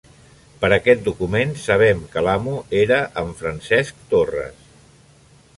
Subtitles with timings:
[0.61, 4.69] Per aquest document sabem que l'amo era en Francesc Torres.